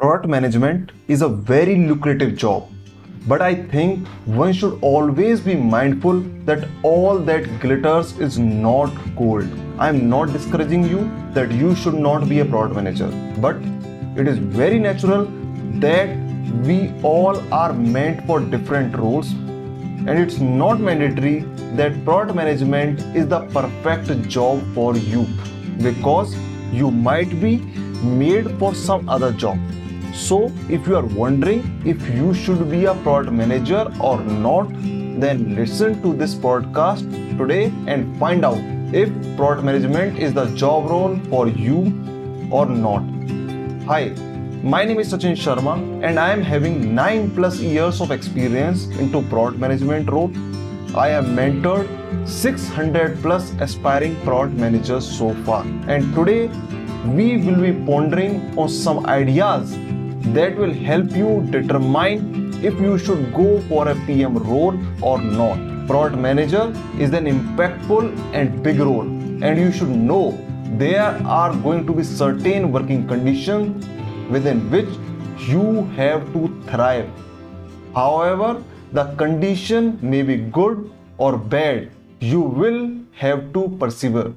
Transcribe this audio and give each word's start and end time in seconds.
Product 0.00 0.28
management 0.28 0.92
is 1.08 1.22
a 1.22 1.28
very 1.28 1.74
lucrative 1.74 2.36
job, 2.36 2.68
but 3.26 3.42
I 3.42 3.56
think 3.70 4.06
one 4.26 4.52
should 4.52 4.78
always 4.80 5.40
be 5.40 5.56
mindful 5.56 6.20
that 6.44 6.68
all 6.84 7.18
that 7.18 7.48
glitters 7.58 8.16
is 8.20 8.38
not 8.38 8.92
gold. 9.16 9.48
I 9.76 9.88
am 9.88 10.08
not 10.08 10.32
discouraging 10.32 10.84
you 10.88 11.10
that 11.32 11.50
you 11.50 11.74
should 11.74 11.94
not 11.94 12.28
be 12.28 12.38
a 12.38 12.44
product 12.44 12.76
manager, 12.76 13.08
but 13.38 13.56
it 14.16 14.28
is 14.28 14.38
very 14.38 14.78
natural 14.78 15.24
that 15.86 16.16
we 16.64 16.92
all 17.02 17.42
are 17.52 17.72
meant 17.72 18.24
for 18.24 18.38
different 18.38 18.96
roles. 18.96 19.32
And 19.32 20.10
it's 20.10 20.38
not 20.38 20.78
mandatory 20.78 21.40
that 21.74 22.04
product 22.04 22.36
management 22.36 23.00
is 23.16 23.26
the 23.26 23.40
perfect 23.46 24.28
job 24.28 24.62
for 24.76 24.96
you. 24.96 25.26
Because 25.82 26.36
you 26.70 26.92
might 26.92 27.40
be 27.40 27.56
made 28.22 28.56
for 28.60 28.76
some 28.76 29.08
other 29.08 29.32
job 29.32 29.58
so, 30.18 30.52
if 30.68 30.88
you 30.88 30.96
are 30.96 31.04
wondering 31.04 31.60
if 31.86 32.02
you 32.12 32.34
should 32.34 32.68
be 32.68 32.86
a 32.86 32.94
product 33.02 33.32
manager 33.32 33.86
or 34.00 34.20
not, 34.20 34.68
then 35.20 35.54
listen 35.54 36.02
to 36.02 36.12
this 36.12 36.34
podcast 36.34 37.08
today 37.38 37.72
and 37.86 38.18
find 38.18 38.44
out 38.44 38.58
if 38.92 39.08
product 39.36 39.64
management 39.64 40.18
is 40.18 40.34
the 40.34 40.46
job 40.56 40.90
role 40.90 41.16
for 41.30 41.46
you 41.46 41.78
or 42.50 42.66
not. 42.66 43.04
Hi, 43.86 44.08
my 44.62 44.84
name 44.84 44.98
is 44.98 45.12
Sachin 45.12 45.36
Sharma 45.36 45.78
and 46.04 46.18
I 46.18 46.32
am 46.32 46.42
having 46.42 46.96
9 46.96 47.30
plus 47.36 47.60
years 47.60 48.00
of 48.00 48.10
experience 48.10 48.86
into 48.98 49.22
product 49.22 49.58
management 49.58 50.10
role. 50.10 50.32
I 50.96 51.08
have 51.10 51.26
mentored 51.26 51.88
600 52.28 53.22
plus 53.22 53.52
aspiring 53.60 54.16
product 54.22 54.56
managers 54.56 55.08
so 55.08 55.32
far 55.44 55.62
and 55.86 56.12
today 56.16 56.48
we 57.06 57.36
will 57.36 57.60
be 57.60 57.72
pondering 57.86 58.58
on 58.58 58.68
some 58.68 59.06
ideas 59.06 59.78
that 60.34 60.56
will 60.56 60.72
help 60.72 61.10
you 61.12 61.46
determine 61.50 62.52
if 62.64 62.80
you 62.80 62.98
should 62.98 63.32
go 63.32 63.60
for 63.68 63.88
a 63.88 63.94
PM 64.06 64.36
role 64.38 64.76
or 65.02 65.20
not. 65.20 65.58
Product 65.86 66.18
manager 66.18 66.72
is 66.98 67.12
an 67.12 67.26
impactful 67.26 68.34
and 68.34 68.62
big 68.62 68.78
role, 68.78 69.08
and 69.42 69.58
you 69.58 69.70
should 69.72 69.88
know 69.88 70.36
there 70.76 71.16
are 71.26 71.54
going 71.56 71.86
to 71.86 71.92
be 71.92 72.02
certain 72.02 72.70
working 72.72 73.06
conditions 73.08 73.86
within 74.30 74.70
which 74.70 74.88
you 75.48 75.84
have 75.96 76.30
to 76.32 76.48
thrive. 76.66 77.08
However, 77.94 78.62
the 78.92 79.04
condition 79.14 79.98
may 80.02 80.22
be 80.22 80.36
good 80.36 80.90
or 81.16 81.38
bad, 81.38 81.90
you 82.20 82.40
will 82.40 82.90
have 83.12 83.52
to 83.54 83.68
persevere. 83.80 84.34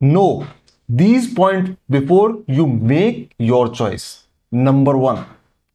No, 0.00 0.46
these 0.88 1.34
points 1.34 1.72
before 1.90 2.42
you 2.46 2.66
make 2.66 3.34
your 3.38 3.68
choice. 3.68 4.26
Number 4.50 4.96
one, 4.96 5.26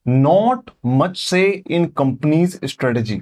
not 0.06 0.72
much 0.82 1.24
say 1.24 1.62
in 1.68 1.92
company's 1.92 2.60
strategy. 2.72 3.22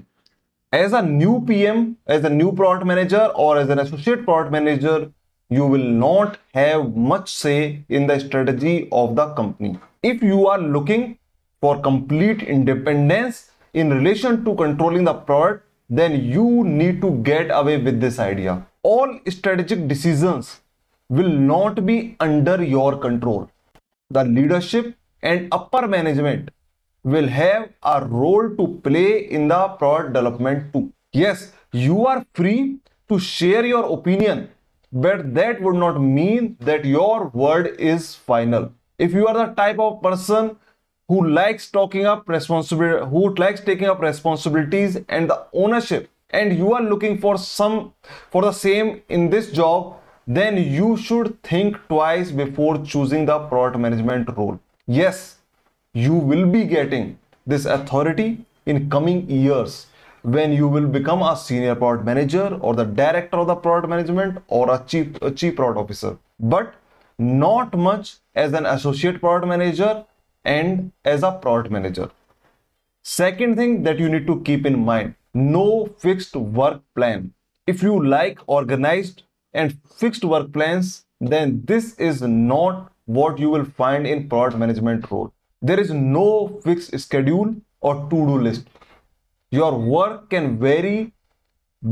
As 0.72 0.94
a 0.94 1.02
new 1.02 1.44
PM, 1.46 1.98
as 2.08 2.24
a 2.24 2.30
new 2.30 2.54
product 2.54 2.86
manager, 2.86 3.26
or 3.36 3.58
as 3.58 3.68
an 3.68 3.80
associate 3.80 4.24
product 4.24 4.54
manager, 4.54 5.12
you 5.50 5.66
will 5.66 5.84
not 5.84 6.38
have 6.54 6.96
much 6.96 7.30
say 7.30 7.84
in 7.90 8.08
the 8.08 8.18
strategy 8.22 8.88
of 8.94 9.18
the 9.18 9.28
company. 9.34 9.78
If 10.02 10.24
you 10.24 10.48
are 10.48 10.60
looking 10.60 11.18
for 11.60 11.82
complete 11.82 12.42
independence 12.42 13.52
in 13.74 13.90
relation 13.90 14.46
to 14.46 14.56
controlling 14.56 15.04
the 15.04 15.14
product, 15.14 15.66
then 15.90 16.24
you 16.24 16.64
need 16.64 17.02
to 17.02 17.12
get 17.18 17.52
away 17.52 17.78
with 17.78 18.00
this 18.00 18.18
idea. 18.18 18.66
All 18.82 19.20
strategic 19.28 19.90
decisions 19.90 20.62
will 21.18 21.34
not 21.54 21.86
be 21.86 22.16
under 22.22 22.64
your 22.64 22.98
control. 22.98 23.50
The 24.10 24.24
leadership 24.24 24.96
and 25.22 25.50
upper 25.52 25.88
management 25.88 26.52
will 27.04 27.28
have 27.28 27.70
a 27.84 28.06
role 28.06 28.50
to 28.60 28.68
play 28.86 29.10
in 29.38 29.50
the 29.50 29.68
product 29.80 30.14
development 30.14 30.72
too. 30.72 30.94
Yes, 31.12 31.52
you 31.74 32.08
are 32.08 32.26
free 32.34 32.78
to 33.10 33.20
share 33.20 33.66
your 33.66 33.86
opinion, 33.98 34.50
but 34.92 35.34
that 35.36 35.62
would 35.62 35.76
not 35.76 36.02
mean 36.02 36.56
that 36.62 36.86
your 36.86 37.28
word 37.34 37.76
is 37.78 38.16
final. 38.16 38.72
If 38.98 39.14
you 39.14 39.28
are 39.28 39.34
the 39.34 39.54
type 39.54 39.80
of 39.80 40.02
person 40.02 40.56
who 41.10 41.28
likes 41.28 41.70
talking 41.70 42.06
up 42.06 42.30
responsibility, 42.30 43.06
who 43.10 43.36
likes 43.36 43.60
taking 43.60 43.90
up 43.90 44.00
responsibilities 44.00 45.00
and 45.10 45.30
the 45.30 45.46
ownership, 45.52 46.10
and 46.30 46.58
you 46.58 46.74
are 46.74 46.82
looking 46.82 47.18
for 47.18 47.38
some 47.38 47.94
for 48.30 48.42
the 48.44 48.54
same 48.54 49.02
in 49.10 49.30
this 49.30 49.52
job, 49.52 49.98
then 50.28 50.58
you 50.58 50.98
should 50.98 51.42
think 51.44 51.78
twice 51.88 52.32
before 52.32 52.78
choosing 52.86 53.26
the 53.26 53.40
product 53.48 53.80
management 53.80 54.30
role. 54.38 54.60
Yes, 54.88 55.38
you 55.94 56.14
will 56.14 56.46
be 56.46 56.64
getting 56.66 57.18
this 57.46 57.66
authority 57.66 58.46
in 58.66 58.90
coming 58.90 59.30
years 59.30 59.88
when 60.24 60.52
you 60.54 60.68
will 60.68 60.88
become 60.88 61.22
a 61.24 61.36
senior 61.36 61.76
product 61.76 62.06
manager 62.06 62.58
or 62.62 62.76
the 62.76 62.84
director 62.84 63.38
of 63.38 63.48
the 63.48 63.56
product 63.56 63.90
management 63.90 64.38
or 64.48 64.74
a 64.74 64.84
chief 64.86 65.22
a 65.22 65.32
chief 65.32 65.56
product 65.56 65.80
officer. 65.80 66.18
But 66.40 66.74
not 67.18 67.76
much 67.76 68.18
as 68.36 68.54
an 68.54 68.66
associate 68.66 69.20
product 69.20 69.48
manager 69.48 70.06
and 70.44 70.92
as 71.04 71.24
a 71.24 71.32
product 71.32 71.72
manager. 71.72 72.10
Second 73.04 73.56
thing 73.56 73.84
that 73.84 74.00
you 74.00 74.10
need 74.10 74.28
to 74.28 74.42
keep 74.42 74.66
in 74.66 74.86
mind 74.86 75.16
no 75.34 75.90
fixed 75.98 76.36
work 76.36 76.82
plan. 76.94 77.34
If 77.66 77.82
you 77.82 78.06
like 78.06 78.40
organized 78.48 79.24
and 79.54 79.78
fixed 79.98 80.24
work 80.24 80.52
plans, 80.52 81.06
then 81.20 81.62
this 81.66 81.96
is 81.96 82.22
not 82.22 82.92
what 83.06 83.40
you 83.40 83.50
will 83.50 83.66
find 83.66 84.08
in 84.08 84.30
product 84.30 84.58
management 84.58 85.10
role. 85.12 85.34
There 85.62 85.80
is 85.80 85.92
no 85.92 86.60
fixed 86.64 86.98
schedule 87.00 87.56
or 87.82 87.96
to-do 88.10 88.40
list. 88.40 88.68
Your 89.52 89.78
work 89.78 90.30
can 90.30 90.58
vary 90.58 91.14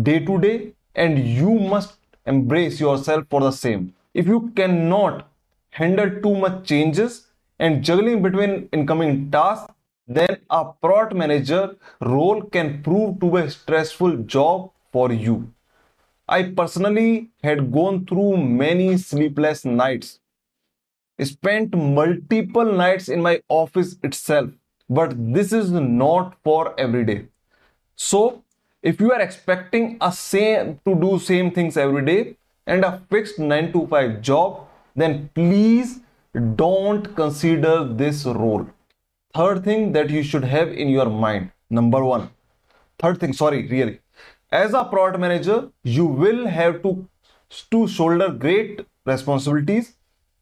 day 0.03 0.19
to 0.25 0.39
day 0.39 0.73
and 0.95 1.19
you 1.19 1.51
must 1.51 1.97
embrace 2.25 2.79
yourself 2.79 3.25
for 3.29 3.41
the 3.41 3.51
same. 3.51 3.93
If 4.13 4.27
you 4.27 4.51
cannot 4.55 5.29
handle 5.71 6.09
too 6.21 6.35
much 6.35 6.67
changes 6.67 7.27
and 7.59 7.83
juggling 7.83 8.21
between 8.21 8.69
incoming 8.71 9.29
tasks, 9.29 9.73
then 10.07 10.37
a 10.49 10.65
product 10.65 11.13
manager 11.13 11.75
role 12.01 12.41
can 12.41 12.81
prove 12.81 13.19
to 13.19 13.31
be 13.31 13.41
a 13.41 13.49
stressful 13.51 14.17
job 14.23 14.71
for 14.91 15.11
you. 15.11 15.53
I 16.29 16.43
personally 16.43 17.29
had 17.43 17.71
gone 17.71 18.05
through 18.05 18.37
many 18.37 18.97
sleepless 18.97 19.65
nights, 19.65 20.19
spent 21.19 21.75
multiple 21.75 22.71
nights 22.71 23.09
in 23.09 23.23
my 23.23 23.41
office 23.49 23.95
itself, 24.03 24.51
but 24.87 25.15
this 25.33 25.51
is 25.51 25.71
not 25.71 26.35
for 26.43 26.79
every 26.79 27.03
day. 27.03 27.25
So, 27.95 28.43
if 28.83 29.01
you 29.01 29.11
are 29.11 29.19
expecting 29.19 29.97
a 30.01 30.11
same 30.11 30.79
to 30.85 30.93
do 30.93 31.17
same 31.17 31.49
things 31.49 31.77
every 31.77 32.05
day 32.05 32.35
and 32.67 32.85
a 32.85 33.01
fixed 33.09 33.39
9 33.39 33.73
to 33.73 33.87
5 33.87 34.21
job, 34.21 34.67
then 34.95 35.31
please 35.33 36.01
don't 36.55 37.15
consider 37.15 37.85
this 37.85 38.25
role. 38.25 38.67
Third 39.33 39.63
thing 39.63 39.93
that 39.93 40.11
you 40.11 40.21
should 40.21 40.43
have 40.43 40.69
in 40.69 40.89
your 40.89 41.09
mind. 41.09 41.51
Number 41.71 42.03
one. 42.03 42.29
Third 42.99 43.19
thing, 43.19 43.33
sorry, 43.33 43.67
really 43.67 43.99
as 44.51 44.73
a 44.73 44.83
product 44.83 45.19
manager 45.19 45.69
you 45.83 46.05
will 46.05 46.47
have 46.47 46.81
to 46.83 47.07
to 47.71 47.87
shoulder 47.87 48.29
great 48.29 48.81
responsibilities. 49.05 49.95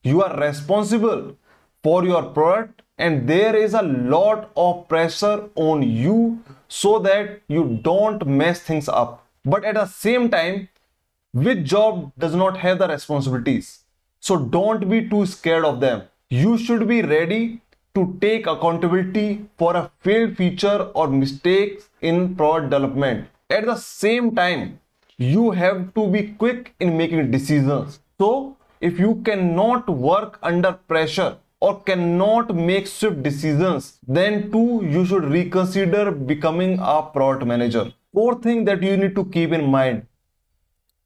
You 0.03 0.23
are 0.23 0.38
responsible 0.40 1.38
for 1.84 2.06
your 2.06 2.23
product 2.23 2.81
and 2.97 3.28
there 3.28 3.56
is 3.56 3.73
a 3.73 3.81
lot 3.81 4.51
of 4.56 4.88
pressure 4.88 5.50
on 5.56 5.84
you 5.84 6.41
so 6.68 7.00
that 7.00 7.41
you 7.47 7.79
don't 7.81 8.25
mess 8.28 8.62
things 8.62 8.90
up. 8.90 9.25
But 9.45 9.63
at 9.63 9.75
the 9.75 9.85
same 9.85 10.29
time 10.29 10.69
which 11.34 11.63
job 11.63 12.12
does 12.18 12.35
not 12.35 12.57
have 12.57 12.80
the 12.80 12.88
responsibilities? 12.88 13.83
So 14.19 14.38
don't 14.38 14.89
be 14.89 15.07
too 15.07 15.25
scared 15.25 15.65
of 15.65 15.80
them. 15.80 16.03
You 16.30 16.57
should 16.57 16.88
be 16.88 17.01
ready 17.01 17.62
to 17.95 18.18
take 18.21 18.48
accountability 18.48 19.45
for 19.57 19.75
a 19.75 19.92
failed 20.00 20.36
feature 20.36 20.92
or 20.94 21.07
mistakes 21.07 21.89
in 22.01 22.36
product 22.36 22.69
development 22.69 23.27
at 23.49 23.65
the 23.65 23.75
same 23.77 24.35
time 24.35 24.79
you 25.17 25.51
have 25.51 25.94
to 25.94 26.07
be 26.07 26.21
quick 26.39 26.73
in 26.79 26.97
making 26.97 27.31
decisions. 27.31 27.99
So 28.19 28.57
if 28.81 28.99
you 28.99 29.21
cannot 29.25 29.89
work 29.89 30.38
under 30.44 30.73
pressure 30.73 31.38
or 31.59 31.81
cannot 31.81 32.53
make 32.53 32.88
swift 32.88 33.23
decisions 33.23 33.99
then 34.07 34.51
too 34.51 34.81
you 34.83 35.05
should 35.05 35.25
reconsider 35.25 36.11
becoming 36.11 36.77
a 36.81 37.01
product 37.01 37.45
manager. 37.45 37.94
Fourth 38.13 38.44
thing 38.44 38.65
that 38.65 38.83
you 38.83 38.97
need 38.97 39.15
to 39.15 39.25
keep 39.25 39.51
in 39.53 39.65
mind 39.65 40.05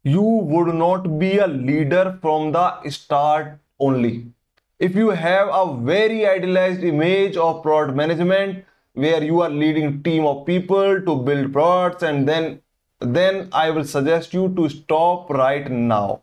you 0.03 0.21
would 0.21 0.73
not 0.73 1.19
be 1.19 1.37
a 1.37 1.47
leader 1.47 2.17
from 2.21 2.51
the 2.51 2.89
start 2.89 3.59
only. 3.79 4.25
If 4.79 4.95
you 4.95 5.09
have 5.09 5.47
a 5.53 5.77
very 5.77 6.25
idealized 6.25 6.83
image 6.83 7.37
of 7.37 7.61
product 7.61 7.95
management 7.95 8.65
where 8.93 9.23
you 9.23 9.41
are 9.41 9.49
leading 9.49 10.03
team 10.03 10.25
of 10.25 10.45
people 10.45 11.01
to 11.01 11.15
build 11.15 11.53
products 11.53 12.03
and 12.03 12.27
then 12.27 12.61
then 12.99 13.49
I 13.51 13.71
will 13.71 13.85
suggest 13.85 14.33
you 14.33 14.53
to 14.55 14.69
stop 14.69 15.29
right 15.29 15.69
now. 15.69 16.21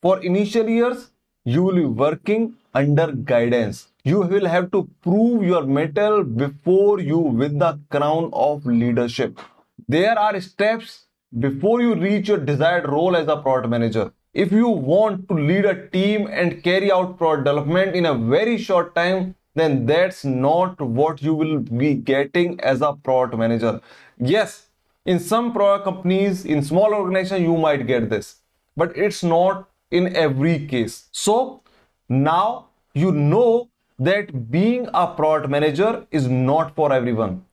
For 0.00 0.22
initial 0.22 0.68
years, 0.68 1.10
you 1.44 1.62
will 1.64 1.74
be 1.74 1.84
working 1.84 2.54
under 2.72 3.10
guidance. 3.10 3.88
You 4.04 4.20
will 4.20 4.46
have 4.46 4.70
to 4.72 4.88
prove 5.02 5.42
your 5.42 5.64
mettle 5.64 6.22
before 6.22 7.00
you 7.00 7.18
win 7.18 7.58
the 7.58 7.80
crown 7.90 8.30
of 8.32 8.64
leadership. 8.64 9.40
There 9.88 10.16
are 10.18 10.40
steps 10.40 11.06
before 11.38 11.80
you 11.80 11.94
reach 11.94 12.28
your 12.28 12.38
desired 12.38 12.88
role 12.88 13.16
as 13.16 13.26
a 13.28 13.36
product 13.36 13.70
manager. 13.70 14.12
If 14.32 14.52
you 14.52 14.68
want 14.68 15.28
to 15.28 15.34
lead 15.34 15.64
a 15.64 15.88
team 15.88 16.28
and 16.30 16.62
carry 16.62 16.92
out 16.92 17.18
product 17.18 17.44
development 17.44 17.94
in 17.96 18.06
a 18.06 18.14
very 18.14 18.58
short 18.58 18.94
time, 18.94 19.34
then 19.54 19.86
that's 19.86 20.24
not 20.24 20.80
what 20.80 21.22
you 21.22 21.34
will 21.34 21.58
be 21.60 21.94
getting 21.94 22.60
as 22.60 22.82
a 22.82 22.92
product 22.92 23.38
manager. 23.38 23.80
Yes, 24.18 24.68
in 25.04 25.18
some 25.18 25.52
product 25.52 25.84
companies, 25.84 26.44
in 26.44 26.62
small 26.62 26.94
organizations, 26.94 27.42
you 27.42 27.56
might 27.56 27.86
get 27.86 28.10
this, 28.10 28.36
but 28.76 28.96
it's 28.96 29.22
not 29.22 29.68
in 29.90 30.14
every 30.16 30.66
case. 30.66 31.08
So 31.12 31.62
now 32.08 32.66
you 32.94 33.12
know 33.12 33.68
that 33.98 34.50
being 34.50 34.88
a 34.92 35.06
product 35.06 35.50
manager 35.50 36.06
is 36.10 36.26
not 36.26 36.74
for 36.74 36.92
everyone. 36.92 37.44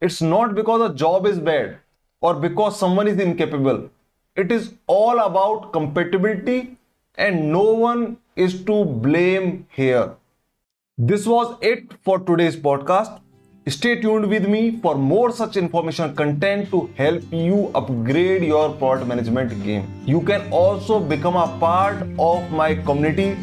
It's 0.00 0.20
not 0.20 0.54
because 0.54 0.90
a 0.90 0.94
job 0.94 1.26
is 1.26 1.38
bad 1.38 1.78
or 2.20 2.34
because 2.34 2.78
someone 2.78 3.06
is 3.06 3.18
incapable. 3.18 3.90
It 4.34 4.50
is 4.50 4.74
all 4.86 5.20
about 5.20 5.72
compatibility 5.72 6.76
and 7.16 7.52
no 7.52 7.72
one 7.74 8.16
is 8.34 8.64
to 8.64 8.84
blame 8.84 9.66
here. 9.70 10.14
This 10.96 11.26
was 11.26 11.56
it 11.60 11.92
for 12.04 12.20
today's 12.20 12.54
podcast. 12.54 13.18
Stay 13.66 14.00
tuned 14.00 14.28
with 14.28 14.46
me 14.46 14.78
for 14.80 14.94
more 14.94 15.32
such 15.32 15.56
information 15.56 16.14
content 16.14 16.70
to 16.70 16.88
help 16.94 17.24
you 17.32 17.72
upgrade 17.74 18.44
your 18.44 18.74
product 18.74 19.08
management 19.08 19.60
game. 19.64 19.88
You 20.06 20.20
can 20.20 20.48
also 20.52 21.00
become 21.00 21.34
a 21.34 21.48
part 21.58 22.06
of 22.16 22.48
my 22.52 22.76
community 22.76 23.36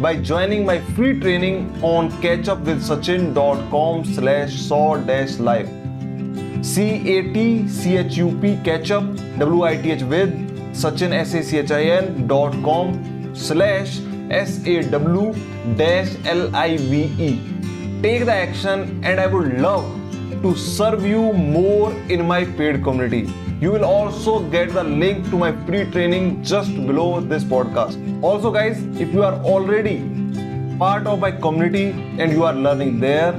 by 0.00 0.14
joining 0.14 0.64
my 0.64 0.80
free 0.92 1.18
training 1.18 1.76
on 1.82 2.08
catchupwithsachin.com 2.22 4.04
slash 4.04 4.60
saw 4.60 4.96
dash 4.96 5.40
live. 5.40 5.68
C-A-T-C-H-U-P 6.64 8.56
catchup 8.62 9.38
W-I-T-H 9.40 10.02
with 10.04 10.30
Sachin 10.72 11.12
S-A-C-H-I-N 11.12 12.28
dot 12.28 12.52
com 12.62 13.34
slash 13.34 13.98
S-A-W 14.30 15.34
dash 15.76 16.10
L-I-V-E. 16.24 17.40
Take 18.02 18.24
the 18.24 18.32
action 18.32 19.04
and 19.04 19.20
I 19.20 19.26
would 19.26 19.58
love 19.60 19.84
to 20.42 20.54
serve 20.56 21.04
you 21.06 21.32
more 21.32 21.92
in 22.08 22.26
my 22.26 22.44
paid 22.44 22.82
community. 22.82 23.32
You 23.60 23.70
will 23.70 23.84
also 23.84 24.40
get 24.50 24.72
the 24.74 24.82
link 24.82 25.30
to 25.30 25.36
my 25.38 25.52
free 25.66 25.84
training 25.90 26.42
just 26.42 26.74
below 26.74 27.20
this 27.20 27.44
podcast. 27.44 27.96
Also, 28.22 28.50
guys, 28.50 28.82
if 29.00 29.12
you 29.12 29.22
are 29.22 29.34
already 29.44 29.98
part 30.78 31.06
of 31.06 31.20
my 31.20 31.30
community 31.30 31.90
and 32.18 32.32
you 32.32 32.42
are 32.44 32.54
learning 32.54 32.98
there, 32.98 33.34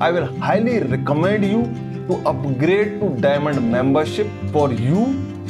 I 0.00 0.10
will 0.12 0.26
highly 0.38 0.78
recommend 0.78 1.44
you 1.44 1.62
to 2.06 2.22
upgrade 2.28 3.00
to 3.00 3.08
Diamond 3.20 3.70
membership 3.72 4.28
for 4.52 4.72
you 4.72 5.00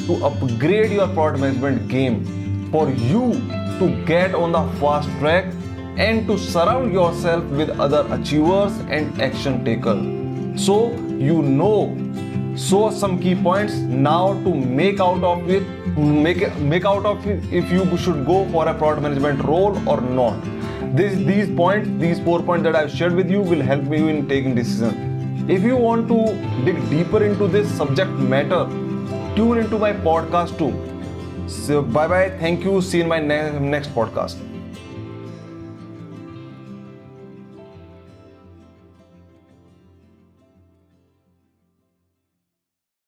to 0.07 0.25
upgrade 0.25 0.93
your 0.93 1.09
product 1.09 1.41
management 1.41 1.89
game, 1.89 2.71
for 2.71 2.89
you 2.91 3.33
to 3.79 4.05
get 4.05 4.35
on 4.35 4.53
the 4.53 4.62
fast 4.81 5.09
track 5.19 5.53
and 5.97 6.26
to 6.26 6.38
surround 6.38 6.93
yourself 6.93 7.44
with 7.44 7.71
other 7.79 8.06
achievers 8.11 8.73
and 8.88 9.21
action 9.21 9.65
takers. 9.65 10.65
So 10.65 10.93
you 11.19 11.43
know 11.43 11.97
so 12.56 12.91
some 12.91 13.19
key 13.21 13.35
points 13.35 13.75
now 13.75 14.35
to 14.44 14.55
make 14.55 15.00
out 15.00 15.25
of 15.25 15.50
it 15.50 15.62
make 15.97 16.56
make 16.59 16.85
out 16.85 17.05
of 17.05 17.26
it 17.26 17.43
if 17.53 17.71
you 17.71 17.97
should 17.97 18.25
go 18.25 18.49
for 18.50 18.69
a 18.69 18.75
product 18.75 19.03
management 19.03 19.43
role 19.43 19.77
or 19.88 20.00
not. 20.00 20.41
This, 20.97 21.17
these 21.17 21.50
points 21.56 21.88
these 21.99 22.20
four 22.20 22.41
points 22.41 22.62
that 22.62 22.77
i've 22.77 22.93
shared 22.93 23.15
with 23.15 23.29
you 23.29 23.41
will 23.41 23.61
help 23.61 23.85
you 23.85 24.06
in 24.06 24.29
taking 24.29 24.55
decision. 24.55 25.50
If 25.50 25.62
you 25.62 25.77
want 25.77 26.09
to 26.09 26.65
dig 26.65 26.88
deeper 26.88 27.25
into 27.25 27.49
this 27.49 27.69
subject 27.77 28.11
matter 28.12 28.65
tune 29.35 29.59
into 29.59 29.77
my 29.79 29.93
podcast 29.93 30.56
too 30.56 30.94
so 31.46 31.82
bye 31.82 32.08
bye 32.08 32.31
thank 32.38 32.64
you. 32.64 32.81
See 32.81 32.99
you 32.99 33.05
in 33.05 33.08
my 33.08 33.20
ne- 33.20 33.58
next 33.58 33.94
podcast 33.94 34.37